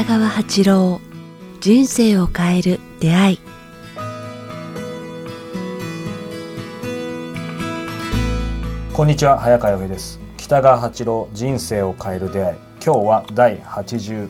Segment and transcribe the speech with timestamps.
[0.00, 0.98] 北川八郎
[1.60, 3.40] 人生を変える出会い。
[8.94, 10.18] こんにちは早川洋平です。
[10.38, 12.56] 北川八郎人生を変える出会い。
[12.82, 14.28] 今日は第85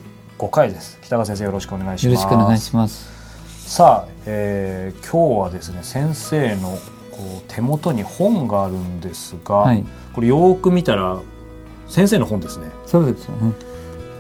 [0.51, 0.99] 回です。
[1.03, 2.07] 北川先生よろしくお願いします。
[2.07, 3.71] よろしくお願いします。
[3.71, 6.71] さあ、えー、今日はですね先生の
[7.13, 9.85] こう手元に本があるんですが、はい、
[10.15, 11.21] これよく見たら
[11.87, 12.73] 先生の本ですね。
[12.87, 13.70] そうですよね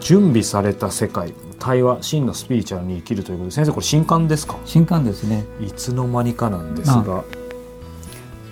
[0.01, 4.57] 準備された世界対話真のスピリチュアルに生きるということで先生これ新刊ですか？
[4.65, 5.45] 新刊ですね。
[5.61, 7.25] いつの間にかなんですが。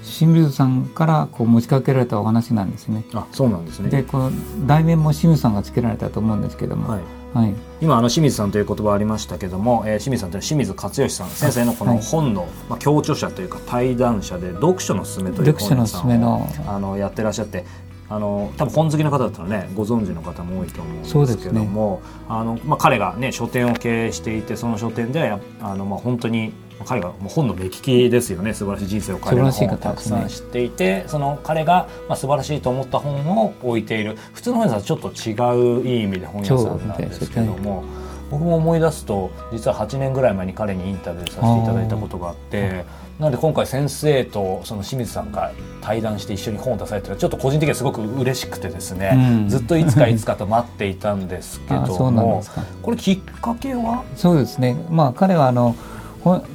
[0.02, 3.04] 清水さんからこう持ちかけられたお話なんですね。
[3.14, 3.88] あそうなんですね。
[3.88, 4.32] でこの
[4.66, 7.00] 題名も清水さんがつけられたと思うんですけども、はい。
[7.34, 11.28] はい、今あの清水さんという言葉ありましたけども、えー、清水さんというのは清水勝義さん。
[11.28, 17.64] 先生のこの本の、はい、まあ、共著者というか対談者で「読書のすすめ」という本屋さんをあのやってらっしゃって
[18.10, 26.52] あの多分本好きの方だったらねご存知の方も多いと思うんですけども、ね、あのまあ、彼が、ね、書店を経営していてその書店であの、まあ、本当に
[26.84, 28.54] 彼がもう本の目利きですよね。
[28.54, 34.16] 素晴らしい人生を変える本をたくさん知っていて、ね、その彼が、まあ、素晴らしいと思った本を置いている。
[34.32, 37.84] 普通の本屋さんとちょっと違ういい意味で本屋さんなんですけども。
[38.30, 42.84] 僕も思い出すと実は8年ぐらい前に彼にインタビューさせていただいたことがあって
[43.18, 52.44] なので今回先生とその清水さんが対談して一緒に本を出されてちょっと個人的にはすごく嬉しくてですね、うん、ずっといつかいつかと待っていたんですけども
[52.82, 54.04] これきっかけは？
[54.14, 54.76] そうですね。
[54.88, 55.74] まあ彼はあの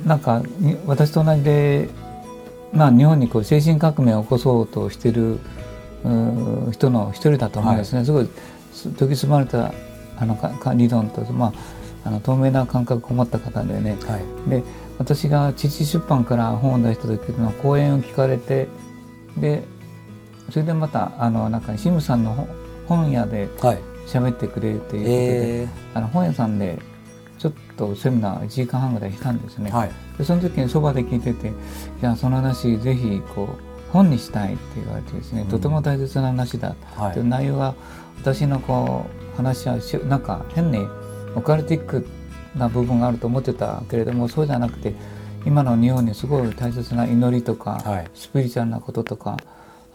[0.06, 0.42] なんか
[0.86, 1.90] 私と同じで、
[2.72, 5.40] まあ、日本にこう精神革命を起こそうとしている
[6.72, 8.30] 人の一人だと思うんですね、はい、すごい
[9.00, 9.74] 研ぎ澄まれた
[10.18, 10.38] あの
[10.76, 11.48] 理論と、ま
[12.06, 14.64] あ、あの透明な感覚を持った方でね、はい、で
[14.98, 18.68] 私が父出版から本を出した時の講演を聞かれて
[19.38, 19.64] で
[20.50, 22.48] それでまたあのなんかシムさんの
[22.88, 23.48] 本屋で
[24.08, 26.80] 喋ってくれっていうことで、はい、あの本屋さんで
[27.40, 31.52] ちょっとセミナー1時間半ぐらいしたんですね、はい、でその時にそばで聞いてて「い
[32.02, 37.74] やその話ぜひこう本にしたい」って言われてですね、うん、とても大切な話だ、はい、内容が
[38.20, 40.88] 私のこう話はなんか変に
[41.36, 42.06] オカルティック
[42.56, 44.94] な部分があると思ってたけれどもそうじゃなくて
[45.46, 49.38] 今の日本にすごい大切な祈りとか、はい、スピリチュアルなこととか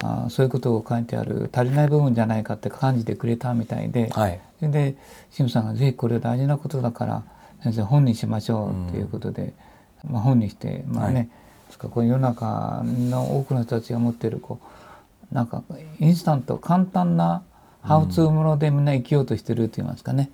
[0.02, 4.96] あそういうことを書いてある足りない部分じゃないかって感じてくれたみたいで、はい、それで
[5.30, 7.24] シムさんが「ぜひこれ大事なことだから
[7.62, 9.54] 先生本にしましょう」っていうことで、
[10.04, 11.30] うん、まあ、本にしてまあね、
[11.78, 14.60] はい、こう世の中の多くの人たちが持ってるこ
[15.32, 15.62] うなんか
[15.98, 17.42] インスタント簡単な
[17.82, 20.30] ハウツーものでみんな生きようとしてると言いますかね、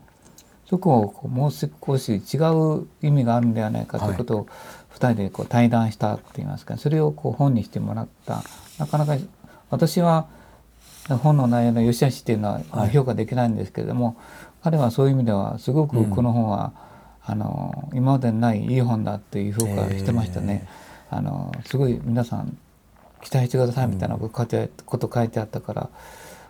[0.66, 4.47] そこをもう少し違う意味があるんではないかということを
[4.94, 6.76] 2人でこう対談したって言いますか。
[6.78, 8.42] それをこう本にしてもらった。
[8.78, 9.16] なかなか
[9.70, 10.26] 私は
[11.22, 14.14] 本の内容の良し悪しっていうのは評価できないんですけれども、はい、
[14.64, 16.72] 彼はそういう意味ではすごくこの本は、
[17.28, 20.66] うん、あの今までにないいい本だっていう評価してましたね。
[21.10, 22.56] あのすごい皆さん
[23.22, 25.91] 期待してくださいみたいなこと書いてあったから。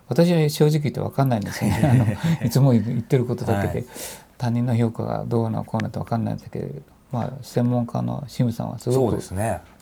[0.07, 1.79] 私は正直言って分かんないんですよね。
[2.39, 3.85] あのいつも言ってることだけで、はい、
[4.37, 9.21] 他人の評価がどうなこうなって分かんないんですけど、まあ、専門家のシムさんはすごく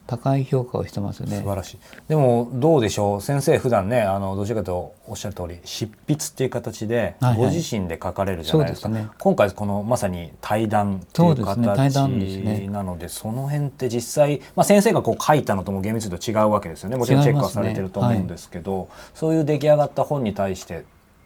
[0.05, 1.37] 高い評価をしてますね。
[1.37, 1.79] 素晴らしい。
[2.07, 3.21] でもどうでしょう？
[3.21, 16.97] 先生普段ねあのどちらかとおっしゃる通り執筆っていう形でご自身で書かれるじゃないですか、はいはいすね、今回このまさに対談っていう形なので、ね、その辺って実際、まあ、先生がこう書いたのとも厳密にと違うわけですよね。
[16.97, 20.85] もちろんチェックはされてると思うんですけど、ねはい、そういう出来上がった本に対して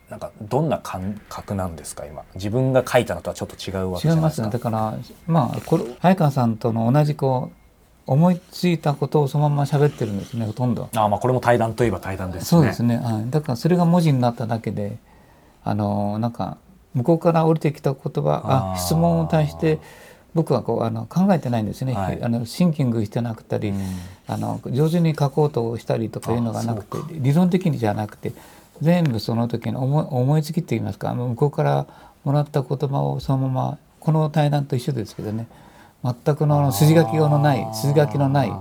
[0.10, 2.06] なんかどんな感覚なんですか？
[2.06, 2.24] 今。
[2.36, 4.48] 自分が書いたのとはちょっと違うわけじゃないですか。
[4.48, 4.52] 違いますね。
[4.52, 7.67] だからまあこれ早川さんとの同じこう
[8.08, 10.90] 思いついたことをそのまま喋ってるんですねほとんど。
[10.96, 12.46] あまあこれも対談といえば対談ですね。
[12.46, 14.98] そうですね、はい、だからそれが文字になっただけで
[15.64, 16.58] あのなんか
[16.94, 19.80] 向こうから降りてきた言葉あ質問に対して
[20.34, 23.78] 僕はこうあの考えてないんですね、はい、あのシンキングしてなくたり、うん、
[24.28, 28.34] あの上手に書こうとしたりとかいうのがなくて理論的にじゃなくて
[28.82, 31.88] 全部その時の思い思いつきって言いますか向こうから
[32.24, 35.48] もらった言葉をそのままこの対談と一緒ですけどね
[36.04, 38.52] 全くの筋書きのない筋書きのない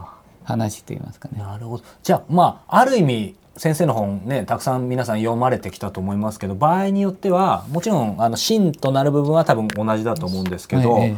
[0.44, 1.38] 話と言いますかね。
[1.38, 1.84] なるほど。
[2.02, 11.16] じゃあまあある意味先生の本ねたくさん皆さん読まれてきたと思いますけど場合によってはもちろんあの芯となる部分は多分同じだと思うんですけど、はい、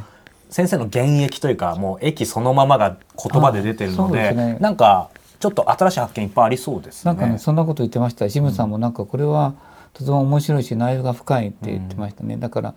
[0.48, 5.10] 先生の現役というかもう駅そのままが言葉で出てるので、ね、なんか
[5.40, 7.12] ちょっと新しい発見いっぱいありそうですね。
[7.12, 8.28] なんかねそんなこと言ってました。
[8.28, 9.54] シムさんもなんかこれは
[9.98, 12.74] とても面白いし内容が深いって言ってましたね、うん、だから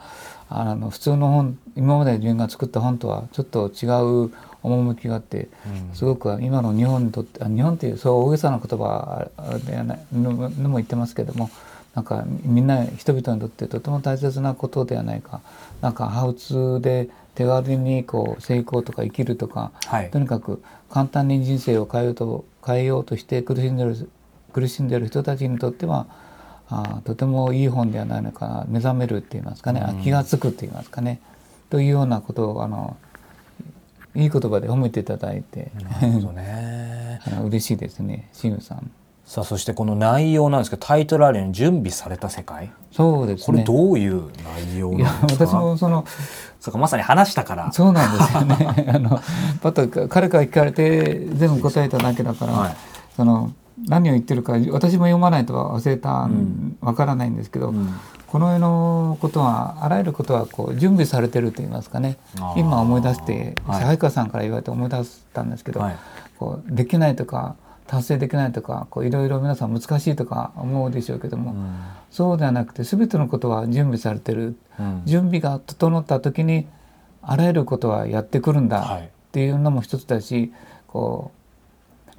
[0.49, 3.85] あの普通の本今まで自分が作った本とはちょっと違
[4.25, 4.31] う
[4.63, 5.47] 趣があって、
[5.89, 9.29] うん、すごく今の日本にとって日本っていうそう大げさな言葉
[9.65, 9.77] で
[10.13, 10.33] の
[10.69, 11.49] も言ってますけども
[11.93, 15.41] なんかみんな人々にとってとても大切なことではないか。
[15.81, 24.09] なんかハウツーで手軽にこう成功とか生きるとか、はい、とにかく簡単に人生を変えようと変えようとして苦しんでる
[24.53, 26.07] 苦しんでる人たちにとっては
[26.73, 31.19] あとてもいい本ではないのかな目覚めるって言いますかね、うん、気が付くって言いますかね
[31.69, 32.95] というようなことをあの
[34.15, 35.71] いい言葉で褒めていただいて、
[36.35, 38.91] ね、 嬉しいですね、シムさん。
[39.25, 42.69] さあそしてこの内容なんですけどタイトルあるように準備された世界？
[42.91, 44.29] そうです、ね、これどういう
[44.67, 45.45] 内容なんですか？
[45.45, 46.05] 私もその
[46.59, 47.71] そうかまさに話したから。
[47.71, 48.91] そうなんですよね。
[48.93, 49.21] あの
[49.61, 52.75] パッと彼から聞かれて全部答えただけだから、 はい、
[53.15, 53.53] その
[53.87, 57.93] 何を言ってるか私も読まないと忘れたわ、うん、からないんですけど、うん、
[58.27, 62.17] この世のことはあらゆることはこう準備されてると言いますかね。
[62.55, 65.95] 今思い出して早川さんから言われて思い出したんですけど、はい、
[66.37, 67.55] こうできないとか
[67.87, 71.79] 達成できないとかこういろいろ皆さん難しいとか思うでしょうけども、うん、
[72.09, 76.67] そうではなくて全てのことは準備されてる、うん、準備が整った時に
[77.21, 80.51] あらゆることはやってくるんだっていうのも一つだし、
[80.87, 81.40] こう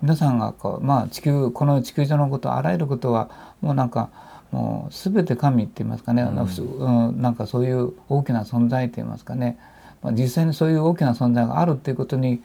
[0.03, 4.11] 皆さんがこう、まあ、地球この地球上のことあらゆることはもうなんか
[4.51, 9.59] もう全て神って言いますかね、うん、うん、なんかそういう大きな存在って言いますかね、
[10.03, 12.43] まあ、実際にそういう大きな存在があるっていうことに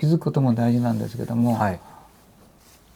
[0.00, 1.54] 気づくことも大事なんですけども。
[1.54, 1.80] はい。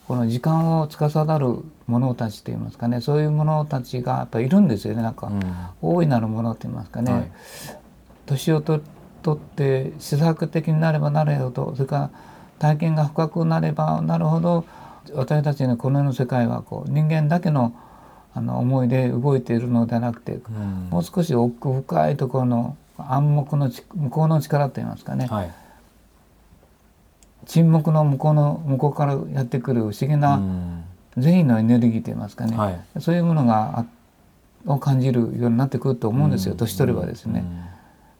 [0.06, 3.00] この時間を司る者たちといいますかね。
[3.00, 5.02] そういう者たちがやっぱいるんですよね。
[5.02, 5.42] なんか、うん、
[5.80, 7.30] 大いなるものといいますかね、はい、
[8.26, 8.80] 年をと
[9.22, 12.10] とって思索的になればなるほどそれから
[12.60, 14.64] 体験が深くなればなるほど
[15.14, 17.74] 私たちのこの世の世界はこう人間だけの
[18.32, 25.50] あの思いで動いているのではなくて、うん、もう少し奥深いところの暗黙の向こうの力といいますかね、はい。
[27.46, 30.40] 沈黙の向こうの向こうからやってくる不思議な
[31.16, 33.84] 善意のエネルギーといいますかね、はい、そういうものが
[34.64, 37.44] を感じるようになってくると思うんですよ、年取ればですね。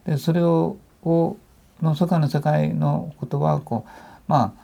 [0.05, 1.37] でそれをを
[1.81, 4.61] の世界の世界のことはこうまあ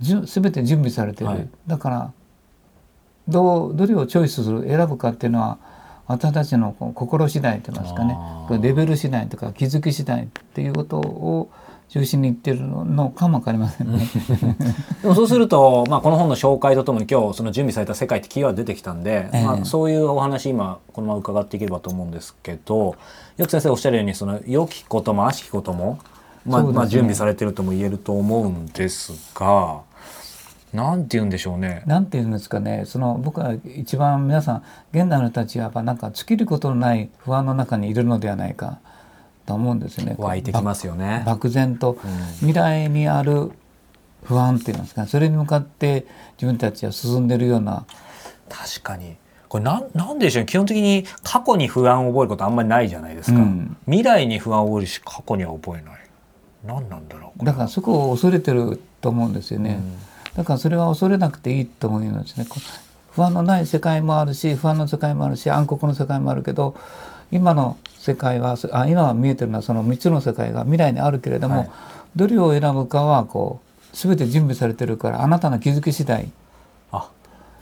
[0.00, 2.12] じゅ全て準備されてる、はい、だから
[3.28, 5.58] どうどれをチョイスする選ぶかっていうのは
[6.06, 8.16] 私たちの心次第といいますかね。
[8.62, 11.50] レベル次第とか気づき次第っていうことを
[11.90, 14.06] 中心にいってるのかも分かりませんね。
[15.02, 22.96] でもそうすると、まあ、この本の紹介とともに今日その準備された世界ってキーワード出てきたんで、えー、まあ、そういうお話今このまま伺っていければと思うんですけど
[23.36, 25.98] よく先生おっしゃるようにその良きことも悪しきことも、
[26.48, 29.80] まあ、ね、まあ準備されてるとも言えると思うんですが。
[30.72, 31.82] なんて言うんでしょうね。
[31.86, 32.84] なんて言うんですかね。
[32.86, 34.62] その僕は一番皆さん
[34.92, 38.78] 現代の人たちはやっぱなんか尽きることのない不安の中にいるのではないか。
[39.46, 40.14] と思うんですよね。
[40.18, 41.22] 湧いてきますよね。
[41.24, 41.96] 漠然と
[42.40, 43.50] 未来にある
[44.24, 46.06] 不安っていうんですか、それに向かって
[46.36, 47.86] 自分たちは進んでるような。
[48.50, 49.16] 確かに。
[49.48, 56.00] これなんなんでしょう基本的に過去に不安を覚えることあんまりないじゃないですか、うん、未来に不安を覚えるし過去には覚えない
[56.64, 62.46] 何なんだろうだからそこを恐れてると思うんですよね、うん、だからそれは恐れなくていいと思うんですね。
[63.12, 66.76] 不安のない世界もあるし不安の世界もあるし暗黒の世界もあるけど
[67.32, 71.70] 今の世界はあ今は見えてるのはその3つの世界が未来にあるけれども、はい、
[72.14, 73.60] どれを選ぶかはこ
[73.92, 76.30] う全て準備されてるからあなたの気づき次第。
[76.92, 77.10] あ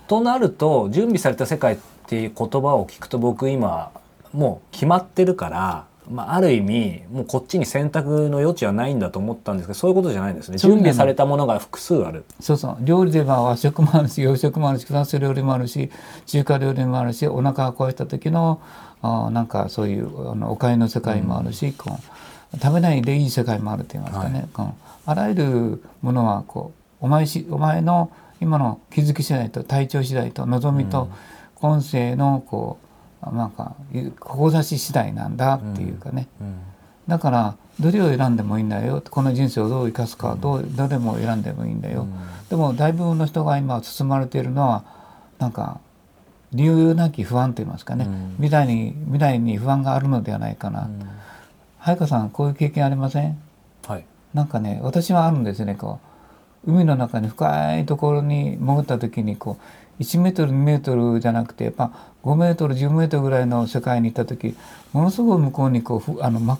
[0.08, 3.90] となると準備された世界っていう言葉を聞くと僕今
[4.32, 10.58] もう決まってるから、まあ、ある意味もうこっちに選択の余地はないんだと思ったんですけどそういうことじゃないんですね。
[10.58, 12.24] 準備されたものが複数ある。
[12.40, 12.76] そうそう。
[12.80, 15.90] 料理では和食もあるし洋食もあるしフランス料理もあるし
[16.26, 18.60] 中華料理もあるしお腹が壊した時の
[19.02, 21.98] あなんかそういうあのお金の世界もあるし、うん、こ
[22.54, 28.10] う食べないでいい世界もあると言いますかね、はい、このあらゆるものはこうお前しお前の
[28.40, 31.08] 今の気づき次第と体調次第と望みと
[31.54, 32.85] 今世のこう
[33.22, 33.74] なんか
[34.20, 36.54] 志次第なんだっていうかね、うんうん、
[37.08, 39.02] だからどれを選んでもいいんだよ。
[39.10, 42.06] この人生をどう生かすかどうどれも選んでもいいんだよ、
[42.48, 44.84] でも大部分の人が今包まれているのは
[45.38, 45.80] なんか
[46.52, 51.06] 理由なき不安と言いますかね、うん、未来に未来に不安があるのではないかな、うん、
[51.78, 53.38] 早川さんこういう経験ありません、
[53.86, 55.74] はい、なんかね私はあるんですね。
[55.74, 55.98] こ
[56.64, 59.62] う海の中に深いところに潜った時にこう
[60.00, 61.90] 1メートル2メートルじゃなくてやっぱ
[62.22, 64.56] 5メートル10メートルぐらいの世界に行った時
[64.92, 66.58] ものすごい向こうにこうあの真っ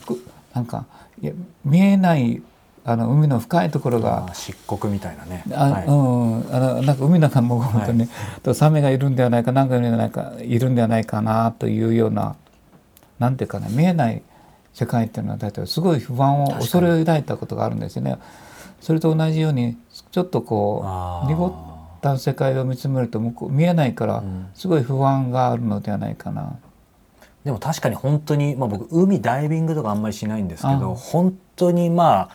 [0.55, 0.87] なんか
[1.21, 1.33] いや
[1.65, 2.43] 見えない
[2.85, 5.43] あの海の深いところが漆黒みたいなね。
[5.53, 8.09] あ、はい、うんあのなんか海の中も本当に、はい、
[8.43, 12.37] とサメがいるんではないか何かいるんではないかいるんではないかなというような
[13.19, 14.23] なんていうかね見えない
[14.73, 18.19] 世界っていうのは大体すごい不安を恐れを抱いたことがあるんですよね。
[18.81, 19.77] それと同じように
[20.13, 20.85] ちょっとこ
[21.25, 24.23] う濁た世界を見つめると向こう見えないから
[24.55, 26.59] すごい不安があるのではないかな。
[27.45, 32.31] でも確かに本当に、まあ、僕海ダイビングとかあんまりしないんですけど本当にまあ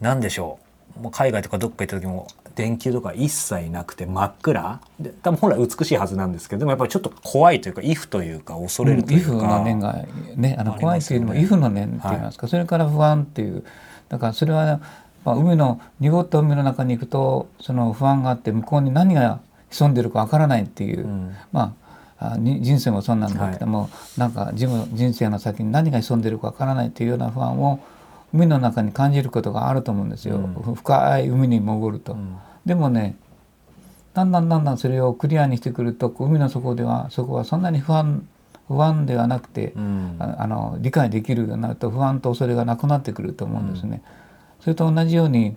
[0.00, 0.58] なんでしょ
[0.98, 1.02] う。
[1.02, 4.80] もう海外とかどっか行った時も電球とか一切なくて真っ暗。
[4.98, 10.04] で多分本来美しいはずなんですけどでもやっぱりちょっと怖いというか「イフ」というか恐れるというか、うん、の念が
[10.36, 13.62] ねあの怖いというのも「イフの念」って言いますか、はい、それから不安っていう。
[14.08, 14.80] だからそれは、
[15.26, 19.40] まあ、海の濁った海の中に行くとその不安があって向こうに何が
[19.70, 21.74] 潜んでるかわからないっていう、うん、ま
[22.18, 27.80] ああ人生もそうなんだけども、はい、なんか自分人生の先に何が潜んでるかわからないというような不安を
[28.32, 32.12] 海の中に感じることがあると思うんですよ、うん、深い海に潜ると。
[32.12, 33.16] うん、でもね
[34.14, 38.26] だんだんだんだんそれをクリアにしてくると海の底ではそこはそんなに不安
[38.68, 44.02] 不安ではなくて、うん、あの理解できるようになると不安と恐れがなくなってくると思うんですね。
[44.66, 45.56] それと同じように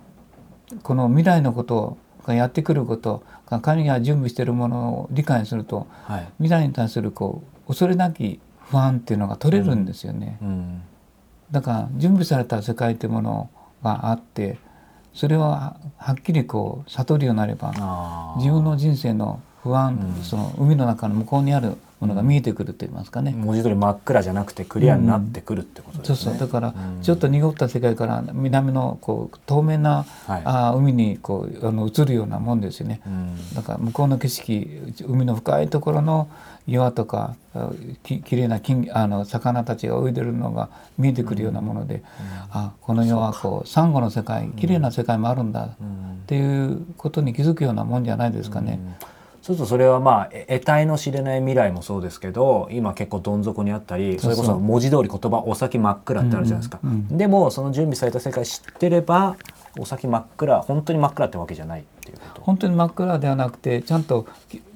[0.83, 1.97] この未来のこと
[2.27, 8.39] がやってくること神が準備しているものを理解すると、はい、未来に対するこう恐れなき
[8.69, 10.37] 不安っていうのが取れるんですよね。
[10.43, 10.47] うん。
[10.47, 10.81] うん、
[11.49, 13.49] だから準備された世界というもの
[13.81, 14.59] があって
[15.15, 23.31] それははっきりこう悟るようになれば自分の人生の不安、うん、その海の中の向こうにあるものが見えてくると言いますかね。
[23.31, 26.47] 文字通り真っ暗じゃなくてクリアになってくるってことですね、うん、そうそう。
[26.47, 36.29] だからちょっと濁った世界から南のこう透明な、はい、あ海にこうあの映るようなもんですよね、うん、だから向こうの景色海の深いところの
[36.67, 37.35] 岩とか
[38.03, 42.01] ききれいな金あの魚たちが泳いでるのが見えてくるようなもので、うん、
[42.51, 45.75] あこの世はこうサンゴの世界きれいな世界もあるんだっ
[46.27, 48.79] ていうことに気づくようなもんじゃないですかね。
[49.03, 49.18] うん
[49.49, 59.37] そうするとそれはまあ得体の知れない未来もそうですけど今結構どん底にあったりそれこそ文字通り言葉お先真っ暗ってあるじゃないですか、うんうん、でもその準備された世界知ってれば
[59.79, 62.41] お先真っ暗本当に真っ暗ってわけじゃないっていうこと。
[62.41, 64.27] 本当に真っ暗ではなくてちゃんと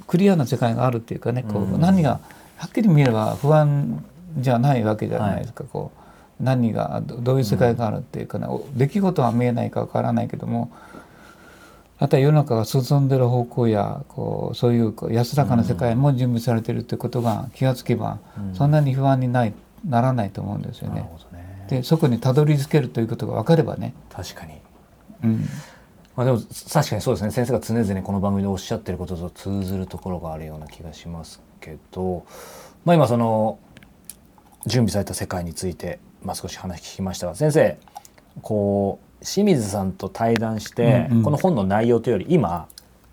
[0.08, 2.20] クリアな世界があるっていうかねこう、何が
[2.58, 4.04] はっきり見れば不安
[4.40, 5.92] じゃないわけじゃないですか、はい、こ
[6.40, 10.72] う何がどういう世界があるっていうかね、出来事は見えないかわからないけども
[12.04, 18.20] また世の中が進んでる方向やこうそういう安らかな世界も準備されているということが気がつけば、
[18.52, 19.54] そんなに不安にない
[19.88, 21.10] ならないと思うんですよね。
[21.32, 21.66] ね。
[21.70, 23.94] でそこにたどり着けるということが分かればね。
[24.10, 24.56] 確かに、
[25.24, 25.46] うん。
[26.18, 26.40] まあ、でも
[26.74, 27.32] 確かにそうですね。
[27.32, 32.26] 先生が常々この番組でおっしゃってることと通ずるところがあるような気がしますけど、
[32.84, 33.60] まあ、今その
[34.66, 37.78] 準備された世界について、まあ、少し話聞きましたが先生
[38.42, 42.68] こう清水さんと対談して、うんうん、この本の内容というより今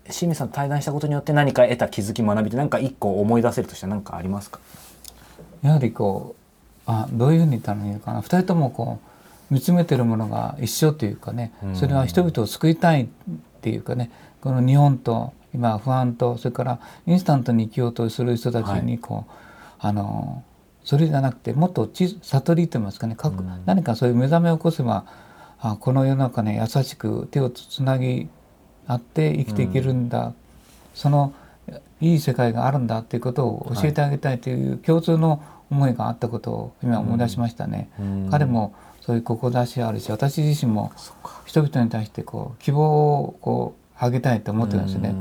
[0.05, 4.59] 清水さんと対談したことによって何か得た気づき学びって何か一個思い出せるとして何かありますか？
[5.63, 6.41] やはりこう
[6.85, 8.21] あどういうふうに言ったらいいのかな。
[8.21, 8.99] 2人ともこ
[9.49, 13.07] う見つめてるものが一緒というかねそれは人々を救いたいっ
[13.61, 14.09] ていうかね
[14.41, 20.43] この日本と今不安とそれからインスタントに生きようとする人たちにこう、はい、あの
[20.85, 25.05] それじゃなくてもっと悟りといいますかね、うん、何かそういう目覚めを起こせば
[25.61, 28.27] あこの世の中ね優しく手をつなぎ
[28.87, 30.35] 合って生きていけるんだ、うん、
[30.93, 31.33] その
[32.01, 37.89] いい世界があるんだっていうことを教えてあげたいという共通の思いがあったことを今思い出しましたね。
[37.99, 40.91] うん、彼もそういう志あるし私自身も
[41.45, 45.15] 人々に対してこう希望をこうあげたいと思ってるんですね。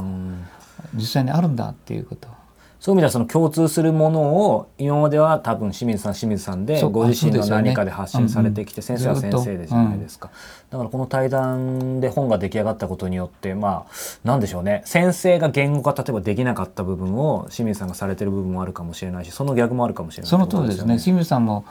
[0.94, 2.39] 実際にあるんだっていうこと。
[2.80, 10.30] そういう意味ではその共通するものを今までは多分清水さん清水さんでご自身の何かで発信されてきて、先生は先生でじゃないですか、
[10.70, 13.86] だからこの対談で本が出来上がったことによってまあ
[14.24, 14.82] 何でしょうね。
[14.86, 20.98] 先生が言語化例えばできなかった部分を清水さんがされてる部分もあるかもしれないしその逆もあるかもしれない、その通りですね。
[20.98, 21.66] 清水さんも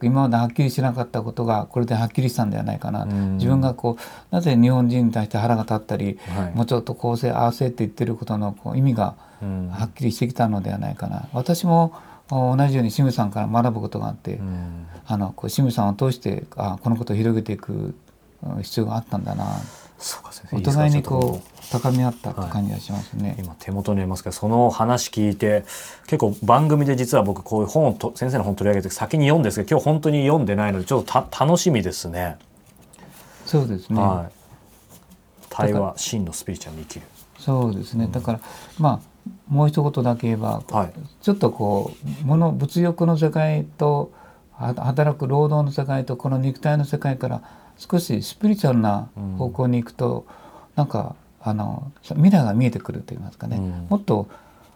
[0.00, 11.28] 今まではっきりしなかったことがこれではっきりしたんではないかな、自分がこうなぜ日本人に対して腹が立ったり、はい、もうちょっと公正合わせって言ってることのこう意味がはっきりしてきたのではないかな。
[11.32, 11.92] 私も
[12.28, 14.40] 同じように清水さんから学ぶことがあって、
[15.06, 17.94] あのこう清水さんを通してあこのことを広げていく
[18.62, 19.60] 必要があったんだな。
[20.52, 25.64] お互いにこう高み合った感じがしますね、はい、今手元にありますけどその話聞いて
[26.06, 32.36] 結構番組で実は僕こういう本をと先生の本取り上げて先に読んですけど今日本当に読んでないのでちょっと楽しみですね。
[33.46, 34.32] そうですね、はい、
[35.48, 37.06] 対話真のスピリチュアルに生きる。
[37.38, 38.40] そうですね、うん、だから
[38.78, 39.15] まあ
[39.48, 40.92] もう一言だけ言えば、はい、
[41.22, 41.92] ちょっとこ
[42.22, 44.12] う物物欲の世界と
[44.56, 47.42] 働く労働の世界とこの肉体の世界から
[47.76, 50.26] 少しスピリチュアルな方向に行くと、うん、
[50.76, 54.28] なんかあの未来が見えてくると言いますかね、うん、もっと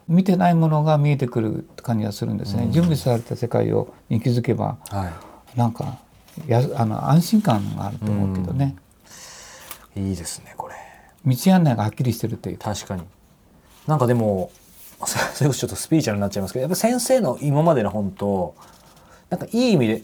[0.07, 5.11] 見てないものが見えてくる感じがするんですね、うん、準備された世界をに気づけば、は
[5.55, 5.97] い、なんか
[6.47, 8.75] やあの安心感があると思うけどね、
[9.95, 10.75] いいですねこれ。
[11.25, 13.03] 道案内がはっきりしてるという確かに
[13.87, 14.51] なんかでも
[15.05, 18.55] それこそちょっとスピーチャルになっちゃいますけどやっぱ先生の今までの本と
[19.29, 20.03] なんかいい意味で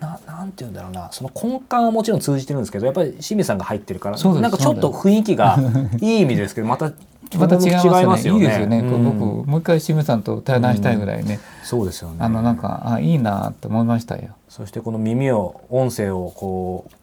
[0.00, 5.58] ななんて言うんだろうなその根幹はもちろん通じてるんですけどやっぱり清水さんが入ってるからなんかちょっと雰囲気が
[6.00, 6.92] いい意味ですけどまた
[7.38, 8.40] また違いますよね。
[8.40, 8.78] いいですよね。
[8.78, 11.34] うん、僕もう一回清水さんと対談したいぐらいね。
[11.34, 12.16] うん、そうですよね。
[12.18, 14.34] あのなんかあいいなって思いましたよ。
[14.48, 16.94] そしてこの耳を音声をこう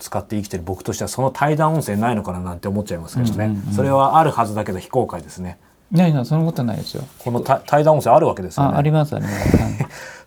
[0.00, 5.58] 使って生きてる僕としてはその対談音声ないのかななんて思っちゃいますけどね、それはあるはずだけど非公開ですね。
[5.94, 7.04] いやいやそのことないですよ。
[7.18, 8.76] この対談音声あるわけですよね。
[8.76, 9.36] ありますあります。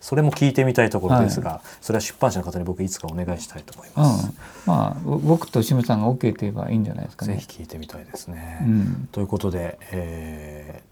[0.00, 4.26] それも聞いてみたいところですが、はい、それは出版社の方に僕いつかお願いしたいと思います。
[4.26, 7.34] うん、まあ僕と清水さんが OK と言えばいいんじゃないですかね。
[7.34, 8.60] ぜひ聞いてみたいですね。
[8.62, 10.82] うん、ということで、え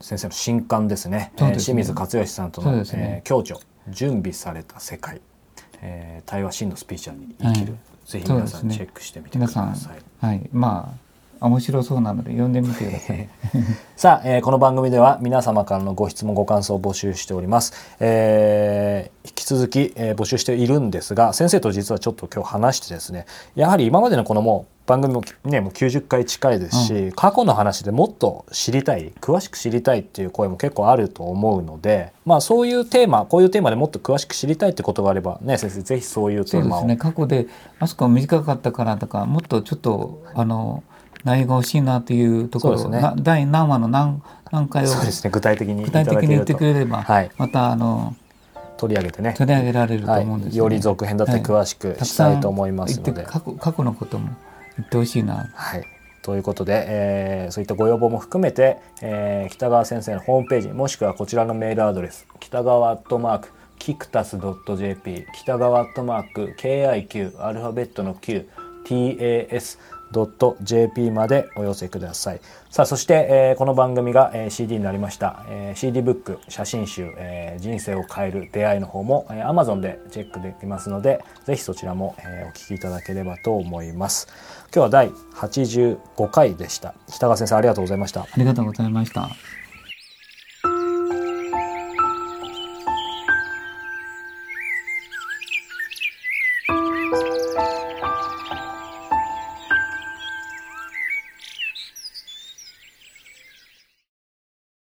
[0.00, 1.32] ー、先生の新刊ですね。
[1.36, 3.56] すねえー、清水勝義さんとの、ねえー、共著
[3.88, 5.20] 準備された世界、
[5.82, 7.72] えー、対話真のスピーチャーに生きる。
[7.72, 9.66] はいぜひ皆さんチェックしてみてください。
[9.66, 11.05] ね、はいまあ
[11.40, 13.28] 面白そうなので読んでみてください。
[13.96, 17.72] さあ、えー、この番組では皆様からのご質問ご感想を募集しております。
[18.00, 36.80] えー、引き続き、えー、募集しているんですが先生と実はちょっと今日話してですねやはり今までのこのもう番組もねもう90回近いですし、うん、過去の話でもっと知りたい詳しく知りたいっていう声も結構あると思うのでまあそういうテーマこういうテーマでもっと詳しく知りたいってことがあればね先生ぜひそういうテーマを。
[36.80, 37.48] そうですね過去で
[37.80, 40.84] あそこ短かったからとかもっとちょっとあの
[41.26, 45.30] 内容が欲しいなというところ、ね、第何話の何何回をそうですね。
[45.30, 48.14] 具体的に具体的に言ってくれれば、はい、またあの
[48.76, 49.34] 取り上げてね。
[49.36, 50.50] 取り上げられると思うんです、ね。
[50.50, 54.28] はい、より続編だって詳しくしたいと思いますので、過去過去のことも
[54.76, 55.50] 言ってほしいな。
[55.52, 55.84] はい。
[56.22, 69.78] ということで、えー、そういったご要望も含めて、えー、北川先生のホームページもしくはこちらのメールアドレス北川アットマークキクタス .jp 北川アットマーク KIQ アルファベットの QTAS
[70.12, 72.40] .jp までお寄せください。
[72.70, 84.28] さあ、そして、えー、この番組が、えー、CD になりました、えー、CD ブック、写真集、えー、人生を変える出会いの方も、えー、Amazon でチェックできますので、ぜひそちらも、えー、お聞きいただければと思います。
[84.74, 86.94] 今日は第85回でした。
[87.08, 88.22] 北川先生ありがとうございました。
[88.22, 89.55] ありがとうございました。